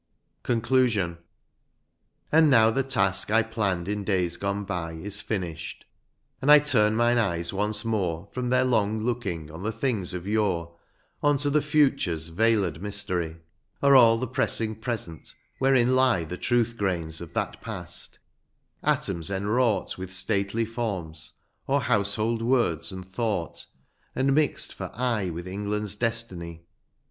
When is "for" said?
24.73-24.89